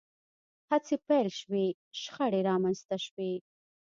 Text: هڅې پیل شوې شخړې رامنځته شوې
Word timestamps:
هڅې 0.69 0.95
پیل 1.07 1.27
شوې 1.39 1.65
شخړې 2.01 2.41
رامنځته 2.49 2.97
شوې 3.05 3.31